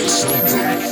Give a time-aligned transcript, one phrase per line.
[0.00, 0.89] So something.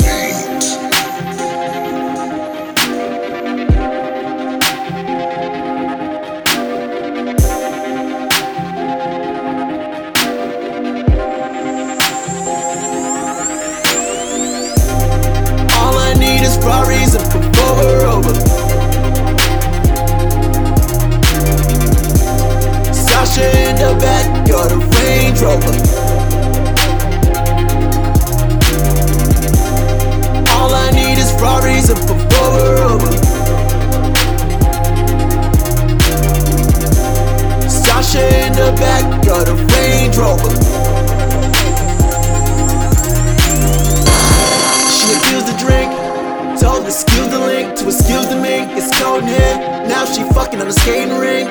[50.59, 51.49] Fucking on a skating rink.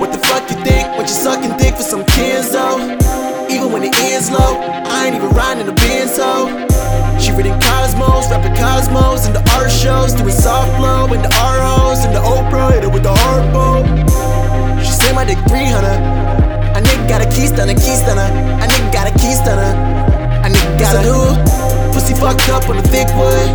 [0.00, 2.78] What the fuck you think when you sucking dick for some kids though?
[3.48, 6.68] Even when the end's low, I ain't even riding in the benzo.
[7.20, 12.04] She reading Cosmos, rapping Cosmos, and the art shows, doing soft blow, and the ROs,
[12.04, 13.84] and the Oprah, hit her with the harpo.
[14.80, 15.84] She say my dick 300.
[16.76, 18.28] A nigga got a key stunner, key stunner.
[18.62, 19.72] A nigga got a key stunner.
[20.44, 21.20] A nigga got a who?
[21.92, 23.48] Pussy fucked up on the thick wood.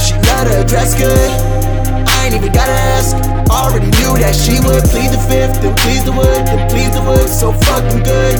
[0.00, 1.59] She let her dress good.
[2.30, 3.18] Ain't even gotta ask.
[3.50, 7.02] Already knew that she would plead the fifth, then please the wood, then please the
[7.02, 7.26] wood.
[7.26, 8.38] So fucking good.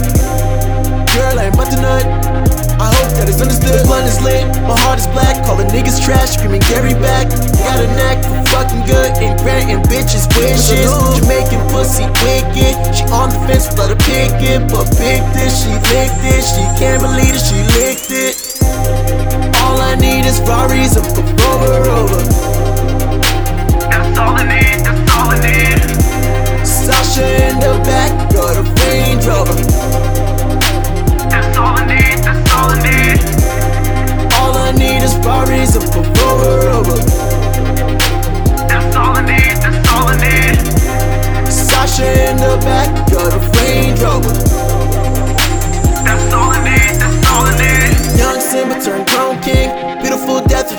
[1.11, 2.07] Girl, I ain't about to nut.
[2.79, 3.75] I hope that it's understood.
[3.75, 5.43] The blunt is lit, my heart is black.
[5.43, 7.35] Calling niggas trash, screaming Gary back.
[7.67, 10.87] Got a knack for fucking good and granting bitches wishes.
[11.19, 12.95] Jamaican pussy wicked.
[12.95, 14.71] She on the fence, let her pick it.
[14.71, 16.47] But picked it, she licked it.
[16.47, 18.39] She can't believe it, she licked it.
[19.67, 21.03] All I need is Ferraris and
[21.43, 22.40] over over.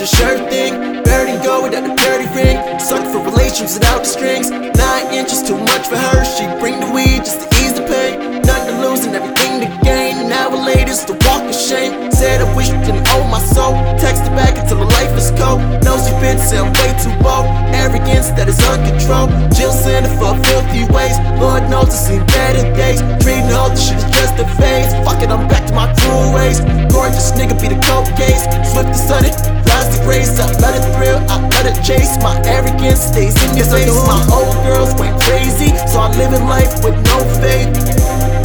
[0.03, 0.75] The shirt thing.
[1.07, 2.59] And go without the dirty ring.
[2.81, 4.51] Sucked for relations without the strings.
[4.51, 6.27] Nine inches too much for her.
[6.27, 8.43] She bring the weed just to ease the pain.
[8.43, 10.27] Nothing to lose and everything to gain.
[10.27, 12.11] Now a latest to walk of shame.
[12.11, 13.79] Said I wish you didn't my soul.
[14.03, 15.63] Texted back until my life is cold.
[15.87, 17.47] Nosy bitch say I'm way too bold.
[17.71, 19.31] Arrogance that is uncontrolled.
[19.55, 21.15] Jill Sander for filthy ways.
[21.41, 23.01] Lord knows I've seen better days.
[23.23, 24.91] Treating all this shit is just a phase.
[25.07, 26.59] Fuck it, I'm back to my true ways.
[26.91, 28.45] Gorgeous nigga be the cold case.
[28.69, 29.62] Swift sudden, plastic
[30.07, 30.39] race.
[30.39, 32.17] I let it thrill, I let it chase.
[32.23, 33.93] My arrogance stays in your face.
[34.07, 37.71] My old girls went crazy, so I'm living life with no faith.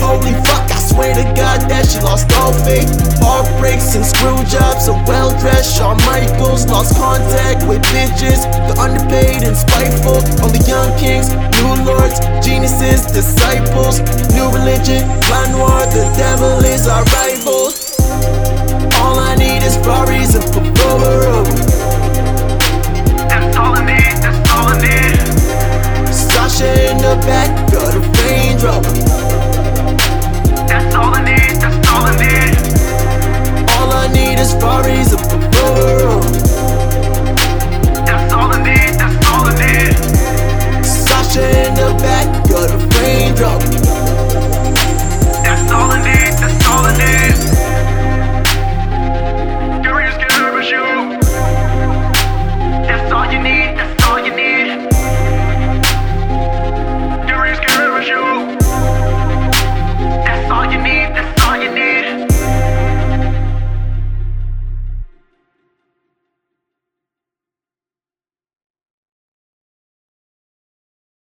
[0.02, 2.88] Holy fuck, I swear to God that she lost all faith.
[3.20, 5.76] Heartbreaks and screw jobs, so well dressed.
[5.76, 8.46] Shawn Michaels lost contact with bitches.
[8.70, 10.22] The underpaid and spiteful.
[10.44, 14.00] Only young kings, new lords, geniuses, disciples.